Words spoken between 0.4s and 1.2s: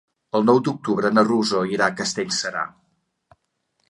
nou d'octubre